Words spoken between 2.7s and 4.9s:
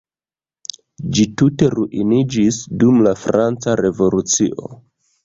dum la franca revolucio.